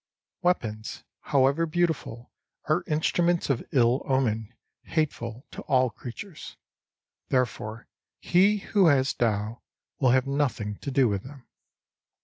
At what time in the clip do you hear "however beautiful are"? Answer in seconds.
1.25-2.83